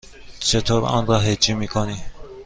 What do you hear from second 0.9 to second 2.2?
را هجی می کنی؟